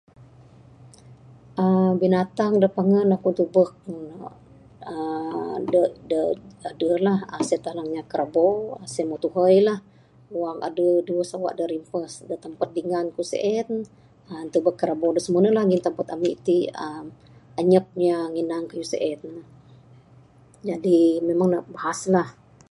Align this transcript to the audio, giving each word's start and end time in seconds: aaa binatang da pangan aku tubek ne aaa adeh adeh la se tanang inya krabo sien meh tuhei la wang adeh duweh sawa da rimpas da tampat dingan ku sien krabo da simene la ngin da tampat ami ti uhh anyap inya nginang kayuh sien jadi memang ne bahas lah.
aaa 1.63 1.91
binatang 2.01 2.53
da 2.61 2.67
pangan 2.77 3.07
aku 3.15 3.29
tubek 3.39 3.69
ne 4.05 4.15
aaa 4.93 5.51
adeh 5.59 5.89
adeh 6.71 6.95
la 7.05 7.13
se 7.49 7.55
tanang 7.65 7.89
inya 7.89 8.03
krabo 8.11 8.45
sien 8.93 9.07
meh 9.09 9.21
tuhei 9.23 9.59
la 9.67 9.75
wang 10.41 10.59
adeh 10.67 10.93
duweh 11.07 11.27
sawa 11.31 11.49
da 11.59 11.65
rimpas 11.73 12.11
da 12.29 12.35
tampat 12.43 12.69
dingan 12.75 13.05
ku 13.15 13.21
sien 13.31 13.69
krabo 14.79 15.05
da 15.15 15.19
simene 15.25 15.49
la 15.57 15.61
ngin 15.65 15.79
da 15.79 15.85
tampat 15.87 16.07
ami 16.13 16.29
ti 16.45 16.55
uhh 16.85 17.05
anyap 17.59 17.85
inya 17.97 18.17
nginang 18.33 18.65
kayuh 18.69 18.89
sien 18.93 19.21
jadi 20.69 20.97
memang 21.27 21.49
ne 21.51 21.57
bahas 21.75 21.99
lah. 22.15 22.27